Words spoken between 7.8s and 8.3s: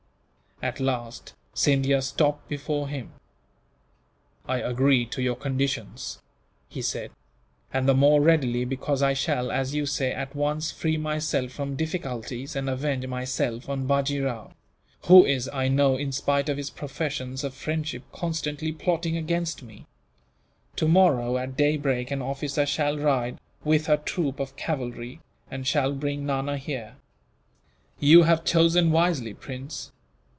the more